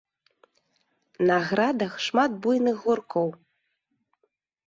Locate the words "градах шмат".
1.49-2.31